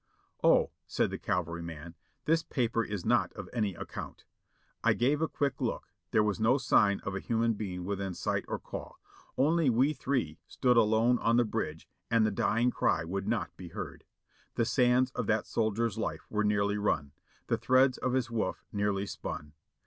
[0.43, 1.93] "Oh!" said the cavalryman;
[2.25, 4.25] "this paper is not of any account."
[4.83, 8.43] I gave a quick look; there was no sign of a human being within sight
[8.47, 8.97] or call;
[9.37, 13.67] only we three stood alone on the bridge, and the dying cry would not be
[13.67, 14.03] heard.
[14.55, 17.11] THE SECOND ESCAPE 491 The sands of that soldier's Hfe were nearly run;
[17.45, 19.53] the threads of his woof nearly spun.